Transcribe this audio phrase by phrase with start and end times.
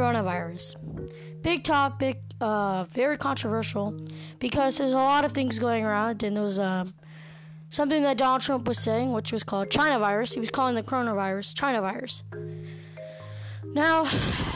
[0.00, 0.76] coronavirus.
[1.42, 3.94] Big topic, uh, very controversial
[4.38, 6.94] because there's a lot of things going around, and there was um,
[7.68, 10.32] something that Donald Trump was saying, which was called China virus.
[10.32, 12.22] He was calling the coronavirus China virus.
[13.72, 14.04] Now,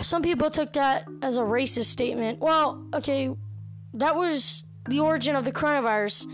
[0.03, 2.41] some people took that as a racist statement.
[2.41, 3.31] Well, okay,
[3.95, 6.27] that was the origin of the coronavirus.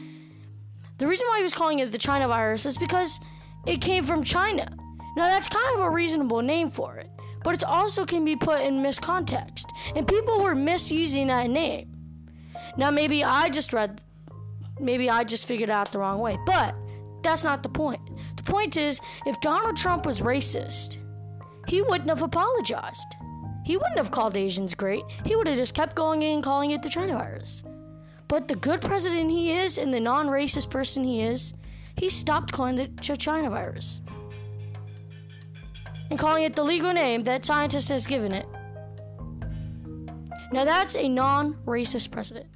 [0.99, 3.21] The reason why he was calling it the China virus is because
[3.67, 4.73] it came from China.
[5.17, 7.11] Now, that's kind of a reasonable name for it,
[7.43, 11.97] but it also can be put in miscontext, and people were misusing that name.
[12.77, 14.01] Now, maybe I just read,
[14.79, 16.77] maybe I just figured out the wrong way, but
[17.23, 18.01] that's not the point.
[18.37, 20.97] The point is, if Donald Trump was racist,
[21.67, 23.07] he wouldn't have apologized.
[23.65, 25.05] He wouldn't have called Asians great.
[25.25, 27.63] He would have just kept going in calling it the China virus.
[28.29, 31.53] But the good president he is and the non racist person he is,
[31.97, 34.01] he stopped calling it the China virus
[36.11, 38.47] and calling it the legal name that scientists has given it.
[40.53, 42.47] Now that's a non-racist president.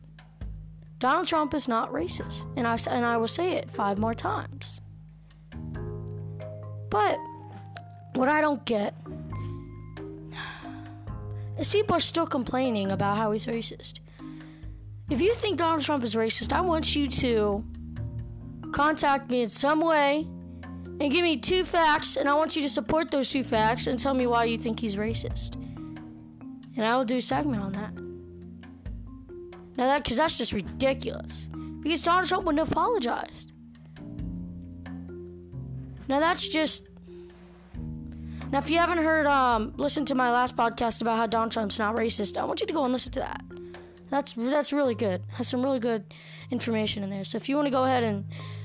[0.99, 4.81] Donald Trump is not racist, and I and I will say it five more times.
[6.91, 7.19] But
[8.15, 8.95] what I don't get
[11.59, 14.01] is people are still complaining about how he's racist.
[15.11, 17.65] If you think Donald Trump is racist, I want you to
[18.73, 20.27] contact me in some way
[21.01, 23.99] and give me two facts, and I want you to support those two facts and
[23.99, 25.57] tell me why you think he's racist.
[26.77, 27.95] And I will do a segment on that.
[29.77, 31.49] Now that, because that's just ridiculous.
[31.81, 33.53] Because Donald Trump wouldn't have apologized.
[36.09, 36.89] Now that's just.
[38.53, 41.79] Now, if you haven't heard, um, listen to my last podcast about how Donald Trump's
[41.79, 42.37] not racist.
[42.37, 43.43] I want you to go and listen to that.
[44.11, 45.23] That's that's really good.
[45.33, 46.05] Has some really good
[46.51, 47.25] information in there.
[47.25, 48.25] So if you want to go ahead and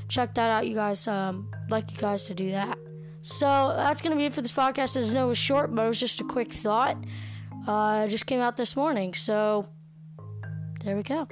[0.09, 1.07] check that out, you guys.
[1.07, 2.77] Um, like you guys to do that.
[3.21, 4.97] So that's gonna be it for this podcast.
[4.97, 6.97] As no, it was short, but it was just a quick thought.
[7.67, 9.65] Uh, just came out this morning, so
[10.83, 11.27] there we go.